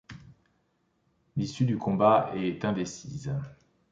L'issue 1.35 1.65
du 1.65 1.77
combat 1.77 2.31
est 2.33 2.65
indécise. 2.65 3.31